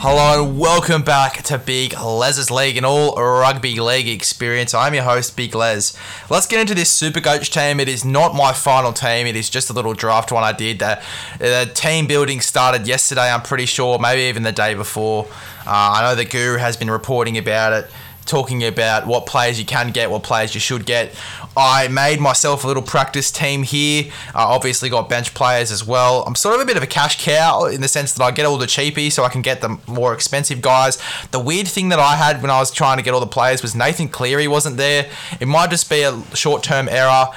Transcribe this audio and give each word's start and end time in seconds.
Hello 0.00 0.44
and 0.44 0.56
welcome 0.56 1.02
back 1.02 1.42
to 1.42 1.58
Big 1.58 1.92
Les's 1.98 2.52
League, 2.52 2.76
an 2.76 2.84
all 2.84 3.16
rugby 3.16 3.80
league 3.80 4.06
experience. 4.06 4.72
I'm 4.72 4.94
your 4.94 5.02
host, 5.02 5.36
Big 5.36 5.56
Les. 5.56 5.92
Let's 6.30 6.46
get 6.46 6.60
into 6.60 6.72
this 6.72 6.88
Super 6.88 7.20
Coach 7.20 7.50
team. 7.50 7.80
It 7.80 7.88
is 7.88 8.04
not 8.04 8.32
my 8.32 8.52
final 8.52 8.92
team, 8.92 9.26
it 9.26 9.34
is 9.34 9.50
just 9.50 9.70
a 9.70 9.72
little 9.72 9.94
draft 9.94 10.30
one 10.30 10.44
I 10.44 10.52
did. 10.52 10.78
The, 10.78 11.02
the 11.40 11.68
team 11.74 12.06
building 12.06 12.40
started 12.40 12.86
yesterday, 12.86 13.28
I'm 13.28 13.42
pretty 13.42 13.66
sure, 13.66 13.98
maybe 13.98 14.22
even 14.22 14.44
the 14.44 14.52
day 14.52 14.74
before. 14.74 15.26
Uh, 15.66 15.96
I 15.96 16.02
know 16.02 16.14
the 16.14 16.24
Guru 16.24 16.58
has 16.58 16.76
been 16.76 16.92
reporting 16.92 17.36
about 17.36 17.72
it 17.72 17.90
talking 18.28 18.62
about 18.62 19.06
what 19.06 19.26
players 19.26 19.58
you 19.58 19.64
can 19.64 19.90
get, 19.90 20.10
what 20.10 20.22
players 20.22 20.54
you 20.54 20.60
should 20.60 20.86
get. 20.86 21.14
I 21.56 21.88
made 21.88 22.20
myself 22.20 22.62
a 22.62 22.68
little 22.68 22.82
practice 22.82 23.32
team 23.32 23.64
here. 23.64 24.12
I 24.34 24.44
obviously 24.44 24.88
got 24.88 25.08
bench 25.08 25.34
players 25.34 25.72
as 25.72 25.84
well. 25.84 26.22
I'm 26.24 26.36
sort 26.36 26.54
of 26.54 26.60
a 26.60 26.64
bit 26.64 26.76
of 26.76 26.82
a 26.82 26.86
cash 26.86 27.24
cow 27.24 27.64
in 27.64 27.80
the 27.80 27.88
sense 27.88 28.12
that 28.12 28.22
I 28.22 28.30
get 28.30 28.46
all 28.46 28.58
the 28.58 28.66
cheapies 28.66 29.12
so 29.12 29.24
I 29.24 29.28
can 29.28 29.42
get 29.42 29.60
the 29.60 29.78
more 29.88 30.14
expensive 30.14 30.62
guys. 30.62 30.98
The 31.32 31.40
weird 31.40 31.66
thing 31.66 31.88
that 31.88 31.98
I 31.98 32.14
had 32.14 32.40
when 32.42 32.50
I 32.50 32.60
was 32.60 32.70
trying 32.70 32.98
to 32.98 33.02
get 33.02 33.14
all 33.14 33.20
the 33.20 33.26
players 33.26 33.62
was 33.62 33.74
Nathan 33.74 34.08
Cleary 34.08 34.46
wasn't 34.46 34.76
there. 34.76 35.10
It 35.40 35.48
might 35.48 35.70
just 35.70 35.90
be 35.90 36.02
a 36.02 36.22
short 36.36 36.62
term 36.62 36.88
error. 36.88 37.28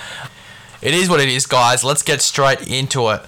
It 0.82 0.94
is 0.94 1.10
what 1.10 1.20
it 1.20 1.30
is, 1.30 1.46
guys. 1.46 1.84
Let's 1.84 2.04
get 2.04 2.22
straight 2.22 2.68
into 2.68 3.10
it. 3.10 3.22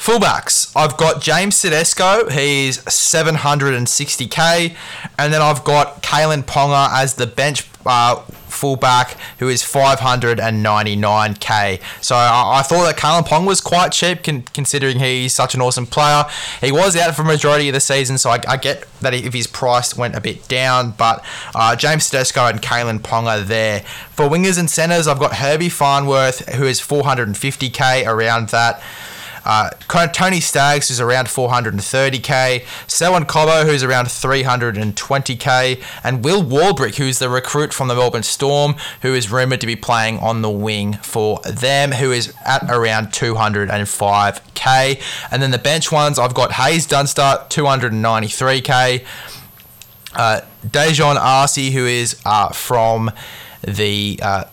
Fullbacks, 0.00 0.72
I've 0.74 0.96
got 0.96 1.20
James 1.20 1.60
Tedesco, 1.60 2.30
he's 2.30 2.78
760k, 2.78 4.74
and 5.18 5.30
then 5.30 5.42
I've 5.42 5.62
got 5.62 6.02
Kalyn 6.02 6.42
Ponga 6.42 6.88
as 6.90 7.16
the 7.16 7.26
bench 7.26 7.68
uh, 7.84 8.16
fullback, 8.48 9.18
who 9.40 9.48
is 9.48 9.62
599k. 9.62 11.82
So 12.02 12.16
I, 12.16 12.60
I 12.60 12.62
thought 12.62 12.86
that 12.86 12.96
Kalyn 12.96 13.26
Ponga 13.26 13.46
was 13.46 13.60
quite 13.60 13.92
cheap, 13.92 14.22
con- 14.22 14.44
considering 14.54 15.00
he's 15.00 15.34
such 15.34 15.54
an 15.54 15.60
awesome 15.60 15.86
player. 15.86 16.24
He 16.62 16.72
was 16.72 16.96
out 16.96 17.14
for 17.14 17.22
majority 17.22 17.68
of 17.68 17.74
the 17.74 17.80
season, 17.80 18.16
so 18.16 18.30
I, 18.30 18.40
I 18.48 18.56
get 18.56 18.86
that 19.02 19.12
if 19.12 19.34
his 19.34 19.46
price 19.46 19.98
went 19.98 20.14
a 20.14 20.20
bit 20.22 20.48
down, 20.48 20.92
but 20.92 21.22
uh, 21.54 21.76
James 21.76 22.08
Tedesco 22.08 22.46
and 22.46 22.62
Kalyn 22.62 23.00
Ponga 23.00 23.44
there. 23.44 23.80
For 24.12 24.24
wingers 24.24 24.58
and 24.58 24.70
centers, 24.70 25.06
I've 25.06 25.18
got 25.18 25.36
Herbie 25.36 25.68
Farnworth, 25.68 26.54
who 26.54 26.64
is 26.64 26.80
450k 26.80 28.06
around 28.06 28.48
that. 28.48 28.82
Uh, 29.44 29.70
Tony 30.12 30.40
Staggs, 30.40 30.88
who's 30.88 31.00
around 31.00 31.26
430k. 31.26 32.64
Selwyn 32.86 33.24
Cobbo, 33.24 33.64
who's 33.64 33.82
around 33.82 34.06
320k. 34.06 35.82
And 36.04 36.24
Will 36.24 36.42
Warbrick, 36.42 36.96
who's 36.96 37.18
the 37.18 37.28
recruit 37.28 37.72
from 37.72 37.88
the 37.88 37.94
Melbourne 37.94 38.22
Storm, 38.22 38.76
who 39.02 39.14
is 39.14 39.30
rumoured 39.30 39.60
to 39.60 39.66
be 39.66 39.76
playing 39.76 40.18
on 40.18 40.42
the 40.42 40.50
wing 40.50 40.94
for 40.94 41.40
them, 41.40 41.92
who 41.92 42.12
is 42.12 42.34
at 42.44 42.62
around 42.70 43.08
205k. 43.08 45.02
And 45.30 45.42
then 45.42 45.50
the 45.50 45.58
bench 45.58 45.90
ones, 45.90 46.18
I've 46.18 46.34
got 46.34 46.52
Hayes 46.52 46.86
Dunster, 46.86 47.44
293k. 47.48 49.04
Uh, 50.12 50.40
Dejon 50.66 51.16
Arce, 51.16 51.54
who 51.72 51.86
is 51.86 52.20
uh, 52.26 52.48
from 52.50 53.10
the 53.62 54.18
uh, 54.22 54.44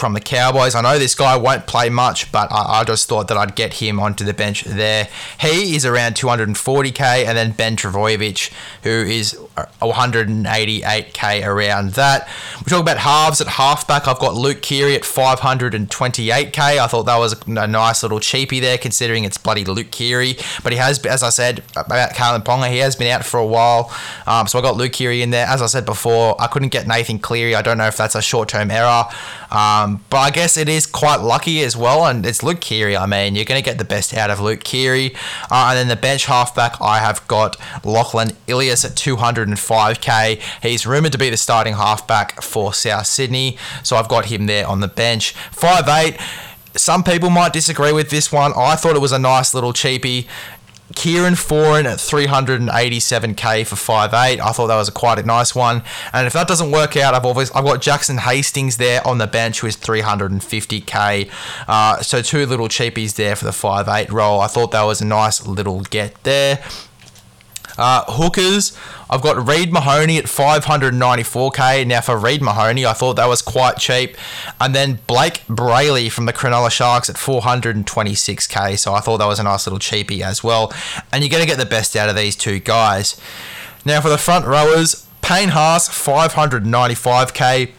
from 0.00 0.14
the 0.14 0.20
Cowboys. 0.20 0.74
I 0.74 0.80
know 0.80 0.98
this 0.98 1.14
guy 1.14 1.36
won't 1.36 1.66
play 1.66 1.90
much, 1.90 2.32
but 2.32 2.50
I, 2.50 2.80
I, 2.80 2.84
just 2.84 3.08
thought 3.08 3.28
that 3.28 3.36
I'd 3.36 3.54
get 3.54 3.74
him 3.74 4.00
onto 4.00 4.24
the 4.24 4.32
bench 4.32 4.64
there. 4.64 5.08
He 5.38 5.76
is 5.76 5.84
around 5.84 6.14
240k, 6.14 7.26
and 7.26 7.36
then 7.36 7.52
Ben 7.52 7.76
Trbojevic, 7.76 8.50
who 8.82 8.90
is 8.90 9.38
188k 9.56 11.46
around 11.46 11.92
that. 11.92 12.28
We 12.58 12.70
talk 12.70 12.80
about 12.80 12.98
halves 12.98 13.40
at 13.40 13.46
halfback. 13.46 14.06
I've 14.08 14.18
got 14.18 14.34
Luke 14.34 14.62
Keary 14.62 14.94
at 14.94 15.02
528k. 15.02 16.58
I 16.58 16.86
thought 16.86 17.04
that 17.04 17.18
was 17.18 17.40
a 17.46 17.66
nice 17.66 18.02
little 18.02 18.18
cheapie 18.18 18.60
there, 18.60 18.78
considering 18.78 19.24
it's 19.24 19.38
bloody 19.38 19.64
Luke 19.64 19.90
Keary. 19.90 20.36
But 20.62 20.72
he 20.72 20.78
has, 20.78 21.04
as 21.06 21.22
I 21.22 21.30
said 21.30 21.62
about 21.76 22.10
Kalyn 22.10 22.42
Ponga, 22.44 22.70
he 22.70 22.78
has 22.78 22.96
been 22.96 23.08
out 23.08 23.24
for 23.24 23.38
a 23.38 23.46
while. 23.46 23.92
Um, 24.26 24.46
so 24.46 24.58
I 24.58 24.62
got 24.62 24.76
Luke 24.76 24.92
Keary 24.92 25.22
in 25.22 25.30
there. 25.30 25.46
As 25.46 25.62
I 25.62 25.66
said 25.66 25.84
before, 25.84 26.40
I 26.40 26.46
couldn't 26.46 26.68
get 26.68 26.86
Nathan 26.86 27.18
Cleary. 27.18 27.54
I 27.54 27.62
don't 27.62 27.78
know 27.78 27.86
if 27.86 27.96
that's 27.96 28.14
a 28.14 28.22
short 28.22 28.48
term 28.48 28.70
error. 28.70 29.04
Um, 29.50 30.04
but 30.10 30.18
I 30.18 30.30
guess 30.30 30.56
it 30.56 30.68
is 30.68 30.86
quite 30.86 31.20
lucky 31.20 31.62
as 31.62 31.76
well, 31.76 32.06
and 32.06 32.24
it's 32.24 32.42
Luke 32.42 32.60
Keary. 32.60 32.96
I 32.96 33.06
mean, 33.06 33.34
you're 33.34 33.44
going 33.44 33.60
to 33.60 33.64
get 33.68 33.78
the 33.78 33.84
best 33.84 34.14
out 34.14 34.30
of 34.30 34.40
Luke 34.40 34.62
Keary. 34.62 35.14
Uh, 35.50 35.68
and 35.70 35.78
then 35.78 35.88
the 35.88 36.00
bench 36.00 36.26
halfback, 36.26 36.80
I 36.80 36.98
have 36.98 37.26
got 37.26 37.56
Lachlan 37.84 38.36
Ilias 38.46 38.84
at 38.84 38.92
205k. 39.46 40.40
He's 40.62 40.86
rumoured 40.86 41.12
to 41.12 41.18
be 41.18 41.30
the 41.30 41.36
starting 41.36 41.74
halfback 41.74 42.42
for 42.42 42.72
South 42.72 43.06
Sydney, 43.06 43.58
so 43.82 43.96
I've 43.96 44.08
got 44.08 44.26
him 44.26 44.46
there 44.46 44.66
on 44.66 44.80
the 44.80 44.88
bench. 44.88 45.34
5'8. 45.52 46.20
Some 46.76 47.02
people 47.02 47.30
might 47.30 47.52
disagree 47.52 47.92
with 47.92 48.10
this 48.10 48.30
one. 48.30 48.52
I 48.56 48.76
thought 48.76 48.94
it 48.94 49.00
was 49.00 49.12
a 49.12 49.18
nice 49.18 49.54
little 49.54 49.72
cheapie. 49.72 50.28
Kieran 50.94 51.34
Foran 51.34 51.84
at 51.84 51.98
387k 51.98 53.66
for 53.66 53.76
5'8. 53.76 54.12
I 54.12 54.52
thought 54.52 54.66
that 54.66 54.76
was 54.76 54.88
a 54.88 54.92
quite 54.92 55.18
a 55.18 55.22
nice 55.22 55.54
one. 55.54 55.82
And 56.12 56.26
if 56.26 56.32
that 56.32 56.48
doesn't 56.48 56.72
work 56.72 56.96
out, 56.96 57.14
I've 57.14 57.24
always 57.24 57.50
I've 57.52 57.64
got 57.64 57.80
Jackson 57.80 58.18
Hastings 58.18 58.76
there 58.76 59.06
on 59.06 59.18
the 59.18 59.26
bench 59.26 59.60
who 59.60 59.66
is 59.68 59.76
350k. 59.76 61.30
Uh, 61.68 62.02
so 62.02 62.22
two 62.22 62.44
little 62.46 62.68
cheapies 62.68 63.14
there 63.14 63.36
for 63.36 63.44
the 63.44 63.52
5'8 63.52 64.10
role. 64.10 64.40
I 64.40 64.48
thought 64.48 64.72
that 64.72 64.82
was 64.82 65.00
a 65.00 65.06
nice 65.06 65.46
little 65.46 65.80
get 65.82 66.22
there. 66.24 66.62
Uh, 67.78 68.04
hookers, 68.06 68.76
I've 69.08 69.22
got 69.22 69.46
Reed 69.46 69.72
Mahoney 69.72 70.18
at 70.18 70.24
594k. 70.26 71.86
Now, 71.86 72.00
for 72.00 72.16
Reed 72.16 72.42
Mahoney, 72.42 72.86
I 72.86 72.92
thought 72.92 73.14
that 73.16 73.28
was 73.28 73.42
quite 73.42 73.78
cheap. 73.78 74.16
And 74.60 74.74
then 74.74 74.98
Blayke 75.08 75.40
Brailey 75.46 76.10
from 76.10 76.26
the 76.26 76.32
Cronulla 76.32 76.70
Sharks 76.70 77.08
at 77.10 77.16
426k. 77.16 78.78
So 78.78 78.94
I 78.94 79.00
thought 79.00 79.18
that 79.18 79.26
was 79.26 79.38
a 79.38 79.44
nice 79.44 79.66
little 79.66 79.78
cheapie 79.78 80.20
as 80.20 80.44
well. 80.44 80.72
And 81.12 81.22
you're 81.22 81.30
going 81.30 81.42
to 81.42 81.48
get 81.48 81.58
the 81.58 81.66
best 81.66 81.96
out 81.96 82.08
of 82.08 82.16
these 82.16 82.36
two 82.36 82.58
guys. 82.58 83.20
Now, 83.84 84.00
for 84.00 84.08
the 84.08 84.18
front 84.18 84.46
rowers, 84.46 85.06
Payne 85.22 85.50
Haas, 85.50 85.88
595k. 85.88 87.72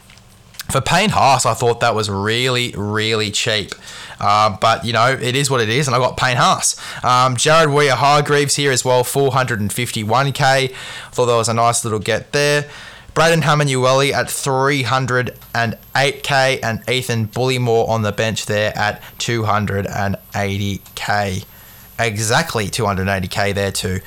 For 0.70 0.80
Payne 0.80 1.10
Haas, 1.10 1.44
I 1.44 1.54
thought 1.54 1.80
that 1.80 1.94
was 1.94 2.08
really, 2.08 2.72
really 2.76 3.30
cheap. 3.30 3.74
Uh, 4.22 4.56
but, 4.60 4.84
you 4.84 4.92
know, 4.92 5.08
it 5.08 5.34
is 5.34 5.50
what 5.50 5.60
it 5.60 5.68
is, 5.68 5.88
and 5.88 5.96
I 5.96 5.98
got 5.98 6.16
Payne 6.16 6.36
Haas. 6.36 6.76
Um, 7.04 7.36
Jared 7.36 7.70
Waerea-Hargreaves 7.70 8.54
here 8.54 8.70
as 8.70 8.84
well, 8.84 9.02
451k. 9.02 10.40
I 10.40 10.68
thought 11.10 11.26
that 11.26 11.34
was 11.34 11.48
a 11.48 11.54
nice 11.54 11.84
little 11.84 11.98
get 11.98 12.30
there. 12.32 12.70
Braden 13.14 13.42
Hamlin-Uele 13.42 14.12
at 14.12 14.28
308k, 14.28 16.60
and 16.62 16.88
Ethan 16.88 17.26
Bullemor 17.28 17.88
on 17.88 18.02
the 18.02 18.12
bench 18.12 18.46
there 18.46 18.72
at 18.78 19.02
280k. 19.18 21.44
Exactly 21.98 22.68
280k 22.68 23.54
there, 23.54 23.72
too. 23.72 24.00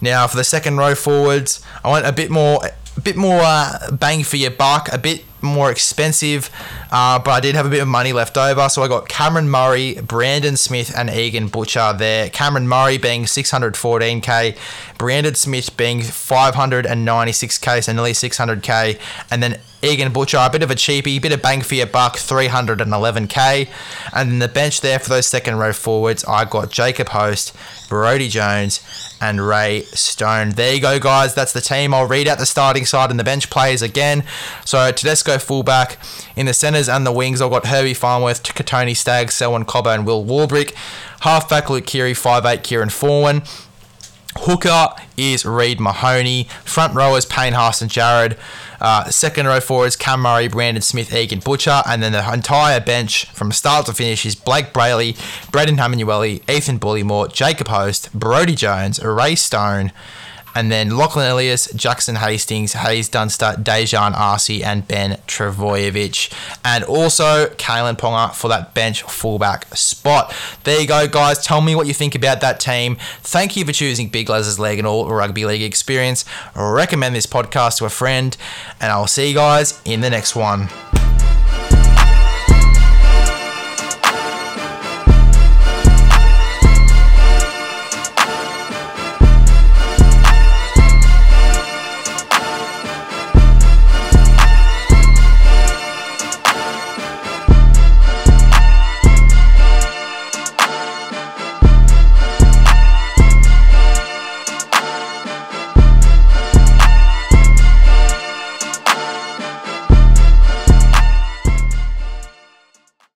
Now, 0.00 0.26
for 0.26 0.36
the 0.36 0.44
second 0.44 0.78
row 0.78 0.94
forwards, 0.94 1.62
I 1.84 1.88
want 1.88 2.06
a 2.06 2.12
bit 2.12 2.30
more 2.30 2.60
a 2.96 3.00
bit 3.00 3.16
more 3.16 3.40
uh, 3.42 3.90
bang 3.90 4.22
for 4.22 4.36
your 4.36 4.50
buck, 4.50 4.92
a 4.92 4.98
bit 4.98 5.24
more 5.44 5.70
expensive, 5.70 6.50
uh, 6.90 7.18
but 7.18 7.30
I 7.30 7.40
did 7.40 7.54
have 7.54 7.66
a 7.66 7.70
bit 7.70 7.80
of 7.80 7.88
money 7.88 8.12
left 8.12 8.36
over. 8.36 8.68
So 8.68 8.82
I 8.82 8.88
got 8.88 9.08
Cameron 9.08 9.48
Murray, 9.48 9.94
Brandon 9.94 10.56
Smith, 10.56 10.92
and 10.96 11.10
Egan 11.10 11.48
Butcher 11.48 11.92
there. 11.96 12.30
Cameron 12.30 12.68
Murray 12.68 12.98
being 12.98 13.24
614k, 13.24 14.56
Brandon 14.98 15.34
Smith 15.34 15.76
being 15.76 16.00
596k, 16.00 17.84
so 17.84 17.92
nearly 17.92 18.12
600k, 18.12 18.98
and 19.30 19.42
then 19.42 19.60
Egan 19.84 20.12
Butcher, 20.12 20.38
a 20.40 20.48
bit 20.48 20.62
of 20.62 20.70
a 20.70 20.74
cheapie, 20.74 21.20
bit 21.20 21.32
of 21.32 21.42
bang 21.42 21.60
for 21.60 21.74
your 21.74 21.86
buck, 21.86 22.16
311k. 22.16 23.68
And 24.14 24.30
then 24.30 24.38
the 24.38 24.48
bench 24.48 24.80
there 24.80 24.98
for 24.98 25.10
those 25.10 25.26
second 25.26 25.56
row 25.56 25.74
forwards, 25.74 26.24
I 26.24 26.46
got 26.46 26.70
Jacob 26.70 27.10
Host, 27.10 27.54
Brodie 27.90 28.28
Jones, 28.28 28.80
and 29.20 29.46
Ray 29.46 29.82
Stone. 29.82 30.50
There 30.50 30.74
you 30.74 30.80
go, 30.80 30.98
guys. 30.98 31.34
That's 31.34 31.52
the 31.52 31.60
team. 31.60 31.92
I'll 31.92 32.06
read 32.06 32.28
out 32.28 32.38
the 32.38 32.46
starting 32.46 32.86
side 32.86 33.10
and 33.10 33.20
the 33.20 33.24
bench 33.24 33.50
players 33.50 33.82
again. 33.82 34.24
So 34.64 34.90
Tedesco 34.90 35.33
fullback. 35.38 35.98
In 36.36 36.46
the 36.46 36.54
centres 36.54 36.88
and 36.88 37.06
the 37.06 37.12
wings, 37.12 37.40
I've 37.40 37.50
got 37.50 37.66
Herbie 37.66 37.94
Farnworth, 37.94 38.42
Tony 38.42 38.94
Staggs, 38.94 39.34
Selwyn 39.34 39.64
Cobbo, 39.64 39.94
and 39.94 40.06
Will 40.06 40.24
Warbrick. 40.24 40.74
Halfback 41.20 41.70
Luke 41.70 41.86
Keary, 41.86 42.12
5'8 42.12 42.62
Kieran 42.62 42.88
Foran. 42.88 43.46
Hooker 44.36 44.88
is 45.16 45.44
Reed 45.44 45.80
Mahoney. 45.80 46.44
Front 46.64 46.94
rowers 46.94 47.24
Payne 47.24 47.52
Haas 47.52 47.80
and 47.80 47.90
Jared. 47.90 48.36
Uh, 48.80 49.08
second 49.10 49.46
row 49.46 49.60
forwards 49.60 49.96
Cam 49.96 50.20
Murray, 50.20 50.48
Brandon 50.48 50.82
Smith, 50.82 51.14
Egan 51.14 51.38
Butcher. 51.38 51.82
And 51.86 52.02
then 52.02 52.12
the 52.12 52.32
entire 52.32 52.80
bench 52.80 53.26
from 53.30 53.52
start 53.52 53.86
to 53.86 53.92
finish 53.92 54.26
is 54.26 54.36
Blayke 54.36 54.72
Brailey, 54.72 55.16
Braden 55.50 55.78
Hamlin-Uele, 55.78 56.48
Ethan 56.50 56.78
Bullemor, 56.78 57.32
Jacob 57.32 57.68
Host, 57.68 58.12
Brodie 58.12 58.56
Jones, 58.56 59.02
Ray 59.02 59.34
Stone, 59.36 59.92
And 60.54 60.70
then 60.70 60.96
Lachlan 60.96 61.26
Ilias, 61.26 61.72
Jackson 61.74 62.16
Hastings, 62.16 62.74
Hayes 62.74 63.08
Dunster, 63.08 63.54
Dejan 63.58 64.12
Arce, 64.14 64.62
and 64.62 64.86
Ben 64.86 65.18
Trbojevic. 65.26 66.32
And 66.64 66.84
also 66.84 67.46
Kalyn 67.46 67.96
Ponga 67.96 68.32
for 68.34 68.48
that 68.48 68.74
bench 68.74 69.02
fullback 69.02 69.66
spot. 69.76 70.34
There 70.64 70.80
you 70.80 70.86
go, 70.86 71.08
guys. 71.08 71.44
Tell 71.44 71.60
me 71.60 71.74
what 71.74 71.86
you 71.86 71.94
think 71.94 72.14
about 72.14 72.40
that 72.40 72.60
team. 72.60 72.96
Thank 73.20 73.56
you 73.56 73.64
for 73.64 73.72
choosing 73.72 74.08
Big 74.08 74.28
Les's 74.28 74.58
Leg 74.58 74.78
and 74.78 74.86
All 74.86 75.08
Rugby 75.08 75.44
League 75.44 75.62
experience. 75.62 76.24
Recommend 76.54 77.14
this 77.14 77.26
podcast 77.26 77.78
to 77.78 77.84
a 77.84 77.90
friend, 77.90 78.36
and 78.80 78.92
I'll 78.92 79.06
see 79.06 79.28
you 79.28 79.34
guys 79.34 79.80
in 79.84 80.00
the 80.00 80.10
next 80.10 80.36
one. 80.36 80.68